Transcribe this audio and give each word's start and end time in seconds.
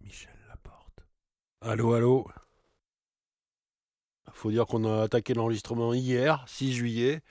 Michel 0.00 0.34
Laporte. 0.48 1.04
Allô, 1.60 1.94
allô 1.94 2.28
Faut 4.32 4.50
dire 4.50 4.66
qu'on 4.66 4.84
a 4.84 5.02
attaqué 5.02 5.34
l'enregistrement 5.34 5.92
hier, 5.94 6.44
6 6.48 6.72
juillet, 6.72 7.22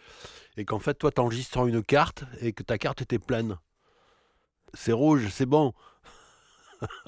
et 0.57 0.65
qu'en 0.65 0.79
fait, 0.79 0.93
toi, 0.95 1.11
t'enregistres 1.11 1.65
une 1.67 1.83
carte 1.83 2.23
et 2.41 2.53
que 2.53 2.63
ta 2.63 2.77
carte 2.77 3.01
était 3.01 3.19
pleine. 3.19 3.57
C'est 4.73 4.91
rouge, 4.91 5.29
c'est 5.29 5.45
bon. 5.45 5.73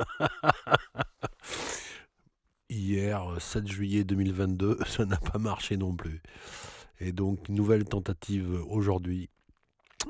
Hier, 2.69 3.21
7 3.39 3.67
juillet 3.67 4.03
2022, 4.05 4.79
ça 4.87 5.05
n'a 5.05 5.17
pas 5.17 5.37
marché 5.37 5.77
non 5.77 5.95
plus. 5.95 6.21
Et 6.99 7.11
donc, 7.11 7.49
nouvelle 7.49 7.85
tentative 7.85 8.63
aujourd'hui. 8.67 9.29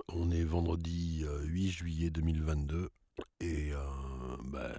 On 0.10 0.32
est 0.32 0.44
vendredi 0.44 1.24
euh, 1.26 1.44
8 1.44 1.70
juillet 1.70 2.10
2022 2.10 2.90
et 3.40 3.74
euh, 3.74 3.78
ben, 4.44 4.74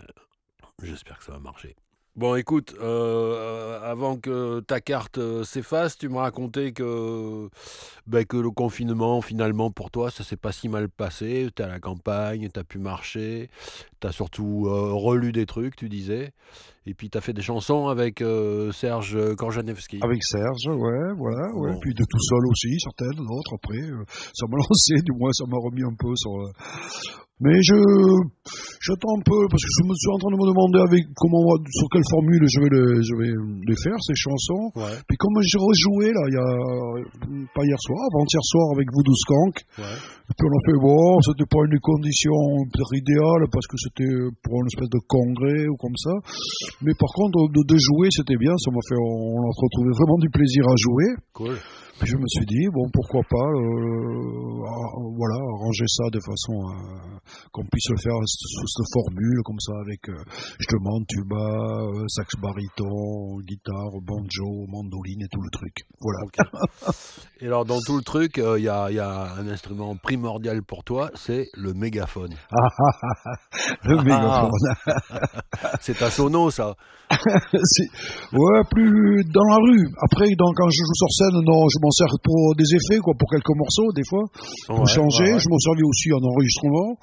j'espère 0.82 1.18
que 1.18 1.24
ça 1.24 1.32
va 1.32 1.38
marcher. 1.38 1.76
Bon, 2.14 2.34
écoute, 2.34 2.74
euh, 2.78 3.80
avant 3.80 4.18
que 4.18 4.60
ta 4.60 4.82
carte 4.82 5.16
euh, 5.16 5.44
s'efface, 5.44 5.96
tu 5.96 6.10
me 6.10 6.18
racontais 6.18 6.72
que, 6.72 7.48
ben, 8.06 8.26
que 8.26 8.36
le 8.36 8.50
confinement, 8.50 9.22
finalement, 9.22 9.70
pour 9.70 9.90
toi, 9.90 10.10
ça 10.10 10.22
s'est 10.22 10.36
pas 10.36 10.52
si 10.52 10.68
mal 10.68 10.90
passé. 10.90 11.48
Tu 11.56 11.62
à 11.62 11.68
la 11.68 11.80
campagne, 11.80 12.50
tu 12.52 12.60
as 12.60 12.64
pu 12.64 12.76
marcher, 12.76 13.48
tu 14.02 14.06
as 14.06 14.12
surtout 14.12 14.66
euh, 14.66 14.92
relu 14.92 15.32
des 15.32 15.46
trucs, 15.46 15.74
tu 15.74 15.88
disais. 15.88 16.34
Et 16.86 16.94
puis 16.94 17.08
tu 17.10 17.16
as 17.16 17.20
fait 17.20 17.32
des 17.32 17.42
chansons 17.42 17.86
avec 17.86 18.20
euh, 18.22 18.72
Serge 18.72 19.16
Korjanevski. 19.36 19.98
Avec 20.02 20.22
Serge, 20.24 20.66
ouais, 20.66 21.12
voilà, 21.16 21.46
ouais. 21.54 21.72
Bon. 21.72 21.78
Puis 21.80 21.94
de 21.94 22.02
tout 22.02 22.18
seul 22.28 22.44
aussi, 22.50 22.74
certaines, 22.80 23.24
d'autres 23.24 23.54
après. 23.54 23.78
euh, 23.86 24.04
ça 24.34 24.46
m'a 24.50 24.56
lancé, 24.68 24.94
du 25.04 25.12
moins, 25.16 25.30
ça 25.32 25.44
m'a 25.46 25.58
remis 25.58 25.84
un 25.84 25.94
peu 25.98 26.10
sur. 26.16 26.32
euh, 26.32 26.50
Mais 27.40 27.54
je, 27.62 27.74
j'attends 28.82 29.14
un 29.18 29.22
peu 29.22 29.40
parce 29.50 29.62
que 29.62 29.72
je 29.78 29.84
me 29.86 29.94
suis 29.94 30.10
en 30.14 30.18
train 30.18 30.30
de 30.34 30.38
me 30.42 30.46
demander 30.50 30.80
avec 30.82 31.02
comment, 31.14 31.54
sur 31.70 31.86
quelle 31.90 32.06
formule 32.10 32.42
je 32.50 32.58
vais 32.62 32.70
les, 32.74 32.88
je 33.02 33.14
vais 33.18 33.30
les 33.66 33.78
faire 33.82 33.98
ces 34.02 34.14
chansons. 34.14 34.70
Ouais, 34.74 34.94
Puis 35.06 35.16
comme 35.18 35.38
j'ai 35.42 35.58
rejoué 35.58 36.10
là, 36.10 36.22
il 36.30 36.34
y 36.34 36.42
a 36.42 36.50
pas 37.54 37.62
hier 37.66 37.78
soir, 37.78 37.98
avant-hier 38.10 38.42
soir 38.42 38.66
avec 38.74 38.86
Voodoo 38.94 39.14
Skank, 39.22 39.54
ouais. 39.78 39.98
Puis 40.36 40.44
on 40.48 40.54
a 40.54 40.62
fait 40.66 40.78
bon, 40.80 41.20
c'était 41.20 41.48
pas 41.48 41.62
une 41.64 41.78
condition 41.80 42.34
idéale 42.92 43.44
parce 43.52 43.66
que 43.66 43.76
c'était 43.76 44.12
pour 44.42 44.60
une 44.60 44.68
espèce 44.72 44.90
de 44.90 45.00
congrès 45.06 45.68
ou 45.68 45.76
comme 45.76 45.96
ça. 45.96 46.14
Mais 46.82 46.92
par 46.98 47.10
contre, 47.14 47.48
de, 47.52 47.62
de 47.62 47.76
jouer, 47.78 48.08
c'était 48.10 48.36
bien. 48.36 48.52
Ça 48.58 48.70
m'a 48.70 48.82
fait, 48.88 48.96
on 48.96 49.42
a 49.44 49.52
retrouvé 49.52 49.90
vraiment 49.92 50.18
du 50.18 50.30
plaisir 50.30 50.64
à 50.68 50.76
jouer. 50.76 51.08
Cool. 51.32 51.56
Puis 52.00 52.08
je 52.10 52.16
me 52.16 52.26
suis 52.26 52.46
dit, 52.46 52.66
bon, 52.72 52.88
pourquoi 52.92 53.20
pas, 53.28 53.36
euh, 53.36 54.64
ah, 54.66 54.90
voilà, 55.16 55.36
arranger 55.54 55.84
ça 55.86 56.04
de 56.10 56.18
façon 56.24 56.54
à, 56.68 57.20
qu'on 57.52 57.64
puisse 57.64 57.88
le 57.90 57.96
faire 57.98 58.14
sous 58.24 58.66
cette 58.66 58.92
formule, 58.92 59.40
comme 59.44 59.60
ça, 59.60 59.72
avec 59.84 60.08
euh, 60.08 60.16
justement 60.58 60.98
tuba, 61.06 61.36
euh, 61.36 62.04
sax 62.08 62.34
baryton, 62.40 63.38
guitare, 63.46 63.92
banjo, 64.02 64.66
mandoline 64.68 65.22
et 65.22 65.28
tout 65.30 65.40
le 65.42 65.50
truc. 65.50 65.74
Voilà. 66.00 66.18
Et 67.40 67.46
alors, 67.46 67.64
dans 67.64 67.78
tout 67.86 67.96
le 67.96 68.02
truc, 68.02 68.38
euh, 68.38 68.58
il 68.58 68.64
y, 68.64 68.68
a, 68.68 68.90
y 68.90 68.98
a 68.98 69.34
un 69.34 69.46
instrument 69.48 69.94
primordial 69.96 70.62
pour 70.62 70.84
toi, 70.84 71.10
c'est 71.14 71.46
le 71.54 71.72
mégaphone. 71.74 72.34
Ah, 72.50 72.68
ah, 72.78 73.34
le 73.84 73.96
mégaphone. 74.02 74.50
C'est 75.80 75.98
ta 75.98 76.10
sono, 76.10 76.50
ça. 76.50 76.74
Ouais, 78.32 78.60
plus 78.70 79.24
dans 79.32 79.44
la 79.44 79.56
rue. 79.56 79.86
Après, 80.02 80.26
dans- 80.38 80.52
quand 80.56 80.68
je 80.70 80.78
joue 80.78 80.94
sur 80.94 81.10
scène, 81.12 81.40
non, 81.44 81.66
je 81.68 81.78
m'en 81.82 81.90
sers 81.90 82.14
pour 82.22 82.54
des 82.54 82.68
effets, 82.78 82.98
quoi, 83.02 83.12
pour 83.18 83.28
quelques 83.28 83.56
morceaux, 83.58 83.90
des 83.92 84.06
fois, 84.06 84.24
pour 84.70 84.86
Ouais, 84.86 84.86
changer. 84.86 85.24
ouais, 85.24 85.32
ouais. 85.34 85.42
Je 85.42 85.48
m'en 85.50 85.58
servis 85.58 85.82
aussi 85.84 86.08
en 86.14 86.22
enregistrement. 86.22 86.94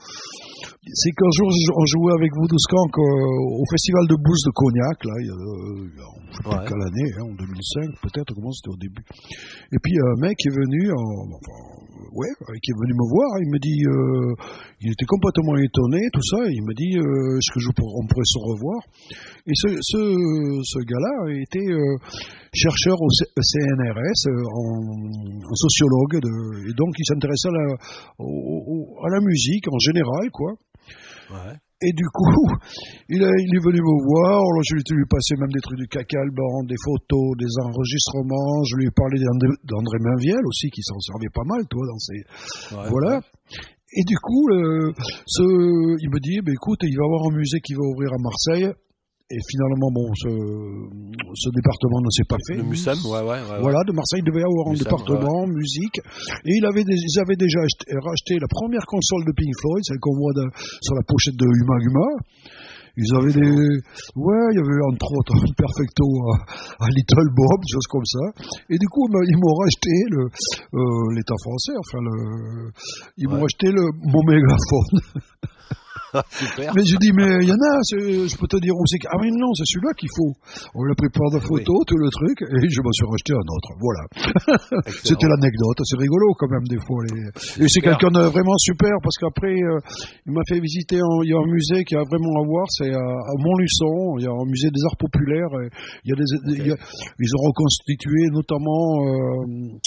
C'est 0.91 1.11
qu'un 1.11 1.29
jour, 1.35 1.47
on 1.77 1.85
jouait 1.85 2.15
avec 2.17 2.31
Voodoo 2.33 2.57
Skank 2.57 2.93
euh, 2.97 3.03
au 3.61 3.65
festival 3.69 4.07
de 4.07 4.15
blues 4.15 4.41
de 4.47 4.51
Cognac, 4.55 4.97
là, 5.05 5.13
il 5.21 5.27
y 5.27 5.33
a, 5.35 5.37
je 5.37 6.37
sais 6.39 6.49
Ouais. 6.49 6.65
quelle 6.65 6.81
année, 6.81 7.09
hein, 7.19 7.27
en 7.29 7.35
2005, 7.35 7.99
peut-être, 8.01 8.31
comment 8.33 8.51
c'était 8.55 8.73
au 8.73 8.79
début. 8.79 9.03
Et 9.75 9.79
puis, 9.83 9.93
un 9.99 10.15
mec 10.23 10.37
est 10.39 10.55
venu, 10.55 10.89
enfin, 10.89 11.37
ouais, 12.13 12.33
qui 12.61 12.71
est 12.71 12.79
venu 12.79 12.93
me 12.93 13.07
voir, 13.09 13.29
il 13.41 13.49
me 13.49 13.59
dit, 13.59 13.81
euh, 13.85 14.33
il 14.81 14.91
était 14.91 15.05
complètement 15.05 15.55
étonné, 15.57 16.01
tout 16.13 16.23
ça, 16.23 16.45
il 16.49 16.63
me 16.63 16.73
dit, 16.73 16.97
euh, 16.97 17.37
est-ce 17.37 17.51
que 17.53 17.59
on 17.77 18.05
pourrait 18.07 18.25
se 18.25 18.39
revoir? 18.39 18.79
Et 19.47 19.55
ce, 19.55 19.67
ce, 19.81 20.79
gars-là 20.85 21.31
était 21.41 21.69
euh, 21.69 21.97
chercheur 22.53 22.97
au 23.01 23.09
CNRS, 23.09 24.21
euh, 24.27 24.43
en, 24.49 25.55
sociologue, 25.55 26.21
et 26.67 26.73
donc 26.73 26.95
il 26.97 27.05
s'intéressait 27.05 27.49
à 27.49 27.77
à 28.19 29.09
la 29.09 29.19
musique 29.21 29.67
en 29.71 29.79
général, 29.79 30.29
quoi. 30.31 30.53
Ouais. 31.31 31.55
Et 31.81 31.93
du 31.93 32.03
coup, 32.11 32.43
il, 33.09 33.23
a- 33.23 33.39
il 33.39 33.51
est 33.55 33.63
venu 33.63 33.79
me 33.79 33.95
voir, 34.03 34.35
alors 34.43 34.63
je 34.67 34.75
lui 34.75 34.81
ai 34.83 34.93
lui 34.95 35.05
passé 35.09 35.35
même 35.39 35.51
des 35.51 35.61
trucs 35.61 35.79
du 35.79 35.87
caca 35.87 36.19
Alban, 36.19 36.63
des 36.67 36.75
photos, 36.83 37.37
des 37.39 37.47
enregistrements, 37.63 38.63
je 38.67 38.75
lui 38.77 38.85
ai 38.87 38.91
parlé 38.91 39.15
d'André 39.63 39.97
Mainviel 40.03 40.43
aussi, 40.45 40.69
qui 40.69 40.81
s'en 40.83 40.99
servait 40.99 41.31
pas 41.33 41.45
mal, 41.47 41.63
toi, 41.69 41.83
dans 41.87 41.99
ses, 41.99 42.19
Ouais, 42.75 42.89
voilà. 42.89 43.21
Et 43.95 44.03
du 44.05 44.17
coup, 44.21 44.47
le- 44.49 44.93
ce, 45.25 45.41
il 46.03 46.09
me 46.11 46.19
dit, 46.19 46.41
bah, 46.45 46.51
écoute, 46.51 46.79
il 46.83 46.95
va 46.95 47.03
y 47.03 47.07
avoir 47.07 47.31
un 47.31 47.35
musée 47.35 47.59
qui 47.63 47.73
va 47.73 47.81
ouvrir 47.81 48.11
à 48.13 48.19
Marseille. 48.21 48.69
Et 49.31 49.37
finalement, 49.45 49.91
bon, 49.93 50.09
ce, 50.17 50.29
ce 51.37 51.49
département 51.53 52.01
ne 52.01 52.09
s'est 52.09 52.25
pas 52.25 52.41
fait. 52.49 52.57
Le 52.57 52.65
ouais, 52.65 53.21
ouais. 53.29 53.61
Voilà, 53.61 53.77
de 53.85 53.93
Marseille, 53.93 54.25
il 54.25 54.27
devait 54.29 54.41
y 54.41 54.49
avoir 54.49 54.73
un 54.73 54.73
département, 54.73 55.45
musique. 55.45 56.01
Et 56.49 56.57
il 56.57 56.65
avait 56.65 56.83
des- 56.83 56.97
ils 56.97 57.19
avaient 57.21 57.37
déjà 57.37 57.61
acheté- 57.61 57.93
racheté 57.93 58.41
la 58.41 58.49
première 58.49 58.81
console 58.89 59.25
de 59.29 59.33
Pink 59.37 59.53
Floyd, 59.61 59.83
celle 59.85 59.99
qu'on 60.01 60.17
voit 60.17 60.33
de- 60.33 60.49
sur 60.81 60.95
la 60.95 61.03
pochette 61.05 61.37
de 61.37 61.45
Huma 61.45 61.77
Huma. 61.77 62.09
Ils 62.97 63.13
avaient 63.15 63.31
des, 63.31 63.53
ouais, 64.17 64.43
il 64.49 64.57
y 64.57 64.63
avait 64.65 64.81
entre 64.91 65.07
autres 65.13 65.37
un 65.37 65.53
perfecto 65.55 66.03
à, 66.33 66.85
à 66.85 66.89
Little 66.89 67.29
Bob, 67.29 67.61
des 67.61 67.71
choses 67.71 67.87
comme 67.87 68.05
ça. 68.09 68.25
Et 68.73 68.77
du 68.81 68.87
coup, 68.89 69.05
ils 69.29 69.37
m'ont 69.37 69.55
racheté 69.61 69.93
le, 70.09 70.25
euh, 70.25 71.05
l'État 71.15 71.37
français, 71.45 71.77
enfin 71.77 72.01
le, 72.01 72.71
ils 73.15 73.29
m'ont 73.29 73.37
Ouais. 73.37 73.45
acheté 73.45 73.69
le, 73.71 73.85
mon 74.09 74.25
mégaphone. 74.25 74.97
Super. 76.31 76.73
Mais 76.75 76.83
j'ai 76.85 76.97
dit, 76.97 77.11
mais 77.13 77.41
il 77.41 77.49
y 77.49 77.53
en 77.53 77.61
a, 77.61 77.73
je 77.91 78.35
peux 78.37 78.47
te 78.47 78.57
dire 78.57 78.73
où 78.75 78.83
c'est. 78.87 78.97
que- 78.97 79.07
Ah 79.11 79.17
mais 79.21 79.29
non, 79.31 79.53
c'est 79.53 79.65
celui-là 79.65 79.93
qu'il 79.93 80.09
faut. 80.15 80.33
On 80.73 80.83
lui 80.83 80.91
a 80.91 80.95
pris 80.95 81.09
plein 81.13 81.29
de 81.33 81.39
photos, 81.39 81.79
tout 81.85 81.97
le 81.97 82.09
truc, 82.09 82.41
et 82.41 82.65
je 82.69 82.81
me 82.81 82.91
suis 82.91 83.05
racheté 83.05 83.33
un 83.33 83.45
autre. 83.45 83.69
Voilà. 83.77 84.03
C'était 85.03 85.27
l'anecdote, 85.27 85.77
c'est 85.83 85.97
rigolo 85.97 86.33
quand 86.37 86.49
même 86.49 86.65
des 86.67 86.79
fois. 86.81 87.03
Les... 87.09 87.65
Et 87.65 87.67
c'est 87.69 87.81
quelqu'un 87.81 88.11
de 88.11 88.21
vraiment 88.27 88.57
super 88.57 88.91
parce 89.03 89.17
qu'après, 89.17 89.53
euh, 89.53 89.77
il 90.25 90.33
m'a 90.33 90.41
fait 90.47 90.59
visiter, 90.59 90.97
un- 90.97 91.21
il 91.23 91.29
y 91.29 91.33
a 91.33 91.39
un 91.39 91.49
musée 91.49 91.83
qui 91.85 91.95
a 91.95 92.03
vraiment 92.03 92.41
à 92.41 92.45
voir, 92.45 92.65
c'est 92.69 92.93
à, 92.93 92.99
à 93.05 93.33
Montluçon, 93.37 94.17
il 94.17 94.23
y 94.25 94.27
a 94.27 94.31
un 94.33 94.45
musée 94.45 94.69
des 94.71 94.81
arts 94.85 94.97
populaires. 94.97 95.51
et 95.63 95.69
il 96.05 96.09
y 96.09 96.13
a 96.13 96.17
des, 96.17 96.29
il 96.61 96.67
y 96.67 96.71
a- 96.71 96.77
ils 97.19 97.31
ont 97.37 97.43
reconstitué 97.53 98.27
notamment 98.31 99.05
euh, 99.05 99.77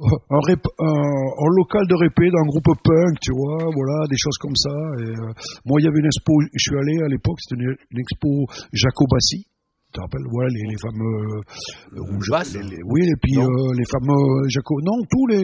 un, 0.00 0.40
rép- 0.48 0.72
un- 0.78 1.30
un 1.44 1.50
local 1.56 1.82
de 1.86 1.94
répé 1.94 2.30
d'un 2.30 2.46
groupe 2.48 2.72
punk, 2.82 3.20
tu 3.20 3.32
vois, 3.36 3.68
voilà, 3.74 4.06
des 4.08 4.16
choses 4.16 4.38
comme 4.38 4.56
ça. 4.56 4.72
Et, 5.00 5.10
euh, 5.12 5.32
moi, 5.66 5.80
il 5.80 5.84
y 5.84 5.88
avait 5.88 6.00
une 6.00 6.06
expo, 6.06 6.32
je 6.52 6.58
suis 6.58 6.76
allé 6.76 7.02
à 7.04 7.08
l'époque, 7.08 7.38
c'était 7.40 7.60
une, 7.60 7.76
une 7.90 8.00
expo 8.00 8.46
Jacobassi. 8.72 9.44
Tu 9.92 9.98
te 9.98 10.00
rappelles, 10.02 10.22
voilà, 10.30 10.48
les, 10.54 10.62
les 10.70 10.78
fameux, 10.78 11.42
euh, 11.42 11.98
Le 11.98 12.30
basse, 12.30 12.54
les- 12.54 12.62
les- 12.62 12.78
oui, 12.86 13.02
et 13.10 13.18
puis 13.20 13.36
euh, 13.36 13.74
les 13.76 13.84
fameux 13.90 14.46
Jacob, 14.48 14.78
non, 14.86 15.02
tous 15.10 15.26
les, 15.26 15.42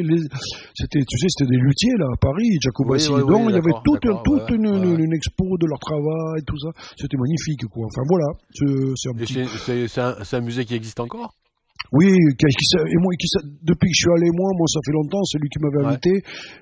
c'était, 0.72 1.02
tu 1.02 1.18
sais, 1.18 1.26
c'était 1.28 1.50
des 1.50 1.58
luthiers 1.58 1.96
là 1.98 2.06
à 2.12 2.16
Paris, 2.16 2.56
Jacobassi. 2.62 3.08
Oui, 3.10 3.16
oui, 3.16 3.22
oui, 3.26 3.32
Donc 3.32 3.50
il 3.50 3.56
y 3.56 3.58
avait 3.58 3.74
toute, 3.84 4.02
d'accord, 4.04 4.22
toute 4.22 4.48
ouais, 4.50 4.56
une, 4.56 4.68
ouais. 4.68 4.94
une, 4.94 5.00
une 5.00 5.12
expo 5.14 5.58
de 5.58 5.66
leur 5.66 5.80
travail, 5.80 6.42
tout 6.46 6.56
ça. 6.62 6.70
C'était 6.96 7.16
magnifique, 7.18 7.66
quoi. 7.66 7.86
Enfin 7.90 8.02
voilà, 8.08 8.26
c'est, 8.54 9.08
un 9.10 9.18
Et 9.18 9.26
petit. 9.26 10.00
un, 10.00 10.14
c'est 10.24 10.36
un 10.36 10.40
musée 10.40 10.64
qui 10.64 10.76
existe 10.76 11.00
encore? 11.00 11.34
Oui, 11.96 12.12
qui, 12.36 12.46
qui 12.46 12.66
s'a- 12.68 12.84
et 12.84 12.98
moi, 13.00 13.10
qui 13.18 13.26
depuis 13.64 13.88
que 13.88 13.96
je 13.96 14.02
suis 14.04 14.14
allé, 14.20 14.28
moi, 14.36 14.50
moi, 14.54 14.66
ça 14.68 14.80
fait 14.84 14.92
longtemps, 14.92 15.22
c'est 15.24 15.38
lui 15.40 15.48
qui 15.48 15.58
m'avait 15.64 15.82
Ouais. 15.82 15.90
invité. 15.96 16.12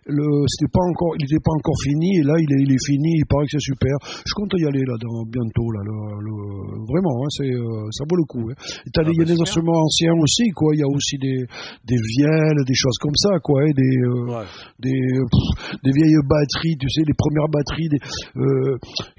Le, 0.06 0.24
c'était 0.48 0.70
pas 0.70 0.84
encore, 0.86 1.12
il 1.18 1.26
n'était 1.26 1.42
pas 1.42 1.52
encore 1.58 1.78
fini, 1.82 2.20
et 2.20 2.24
là, 2.24 2.34
il 2.38 2.48
est, 2.54 2.62
il 2.64 2.70
est 2.72 2.84
fini, 2.86 3.18
il 3.18 3.26
paraît 3.26 3.44
que 3.50 3.56
c'est 3.58 3.66
super. 3.66 3.94
Je 4.24 4.32
compte 4.38 4.52
y 4.56 4.64
aller, 4.64 4.84
là, 4.86 4.94
dans, 5.00 5.24
bientôt, 5.26 5.68
là, 5.74 5.80
le, 5.82 5.96
le- 6.22 6.86
vraiment, 6.86 7.24
hein, 7.24 7.30
c'est, 7.34 7.50
euh, 7.50 7.88
ça 7.90 8.04
vaut 8.08 8.16
le 8.16 8.26
coup, 8.28 8.46
hein. 8.48 8.56
Et 8.86 8.90
Ah 8.94 9.04
des- 9.04 9.10
il 9.12 9.18
y 9.18 9.22
a 9.22 9.26
bah, 9.26 9.32
des 9.34 9.40
instruments 9.40 9.80
anciens 9.82 10.14
aussi, 10.20 10.48
quoi, 10.54 10.70
il 10.76 10.80
y 10.80 10.86
a 10.86 10.90
aussi 10.90 11.16
des, 11.18 11.40
des 11.88 12.00
vielles, 12.16 12.60
des 12.66 12.74
choses 12.78 12.98
comme 13.00 13.16
ça, 13.16 13.34
quoi, 13.42 13.64
et 13.66 13.72
des, 13.74 13.96
euh, 14.06 14.38
Ouais. 14.38 14.46
des, 14.80 15.00
pff, 15.18 15.80
des 15.82 15.92
vieilles 15.92 16.20
batteries, 16.28 16.76
tu 16.78 16.88
sais, 16.88 17.02
les 17.06 17.16
premières 17.16 17.48
batteries, 17.50 17.88
des, 17.90 18.00
euh, 18.38 18.76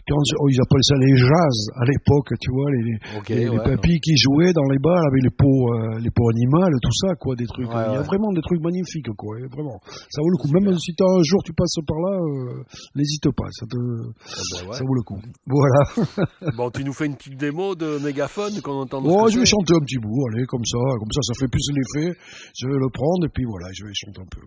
quand, 0.07 0.21
oh, 0.39 0.47
ils 0.50 0.59
appellent 0.61 0.85
ça 0.88 0.95
les 1.01 1.15
jazz, 1.18 1.56
à 1.81 1.83
l'époque, 1.89 2.29
tu 2.39 2.50
vois, 2.53 2.69
les, 2.71 2.83
les- 2.94 3.00
Ok, 3.18 3.29
les, 3.29 3.35
les 3.45 3.50
ouais. 3.50 3.63
papis 3.75 4.00
qui 4.00 4.13
jouaient 4.18 4.53
dans 4.53 4.69
les 4.69 4.79
bars 4.79 5.01
avec 5.11 5.23
les 5.23 5.33
pots, 5.35 5.73
les 6.06 6.12
pots 6.13 6.30
animales, 6.30 6.72
tout 6.81 6.94
ça, 6.94 7.16
quoi, 7.18 7.36
des 7.36 7.46
trucs. 7.50 7.68
Ouais, 7.68 7.74
Il 7.90 7.94
y 7.94 7.98
a 7.98 8.00
ouais. 8.00 8.06
vraiment 8.06 8.31
des 8.31 8.42
trucs 8.42 8.62
magnifiques, 8.62 9.10
quoi, 9.18 9.38
vraiment. 9.52 9.81
Ça 10.13 10.22
vaut 10.22 10.30
le 10.30 10.38
coup. 10.38 10.50
Même 10.54 10.78
si 10.78 10.94
t'as 10.94 11.06
un 11.10 11.24
jour 11.24 11.42
tu 11.44 11.52
passes 11.54 11.75
par 11.86 11.98
là, 11.98 12.13
euh, 12.22 12.63
n'hésite 12.96 13.25
pas, 13.36 13.50
ça 13.52 13.66
te, 13.66 13.75
Ah 13.75 14.62
bah 14.62 14.69
ouais. 14.69 14.78
ça 14.78 14.84
vaut 14.86 14.94
le 14.96 15.02
coup. 15.04 15.19
Voilà. 15.50 15.81
Bon, 16.57 16.69
tu 16.69 16.84
nous 16.84 16.94
fais 16.94 17.07
une 17.07 17.16
petite 17.16 17.38
démo 17.38 17.75
de 17.75 17.98
mégaphone 18.00 18.62
qu'on 18.62 18.81
entend 18.86 19.02
Oh, 19.04 19.28
je 19.30 19.40
vais 19.40 19.46
chanter 19.46 19.74
un 19.74 19.84
petit 19.84 19.98
bout, 19.98 20.24
allez, 20.31 20.46
comme 20.46 20.63
ça, 20.66 20.78
comme 21.00 21.12
ça, 21.12 21.22
ça 21.24 21.34
fait 21.40 21.50
plus 21.50 21.66
l'effet. 21.74 22.18
Je 22.57 22.68
vais 22.68 22.78
le 22.78 22.90
prendre 22.94 23.25
et 23.25 23.30
puis 23.34 23.44
voilà, 23.46 23.68
je 23.74 23.86
vais 23.86 23.94
chanter 23.94 24.22
un 24.22 24.30
peu. 24.30 24.42